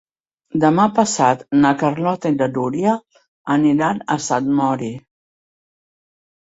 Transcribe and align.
Demà 0.61 0.85
passat 0.99 1.43
na 1.59 1.73
Carlota 1.83 2.31
i 2.35 2.39
na 2.39 2.49
Núria 2.55 2.97
aniran 3.59 4.05
a 4.17 4.21
Sant 4.31 4.53
Mori. 4.63 4.93